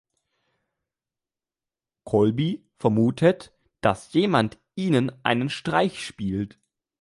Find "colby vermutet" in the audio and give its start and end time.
2.05-3.53